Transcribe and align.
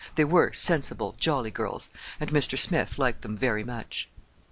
They 0.15 0.23
were 0.25 0.51
sensible, 0.51 1.13
jolly 1.19 1.51
girls, 1.51 1.91
and 2.19 2.31
Mr. 2.31 2.57
Smith 2.57 2.97
liked 2.97 3.21
them 3.21 3.37
very 3.37 3.63
much. 3.63 4.09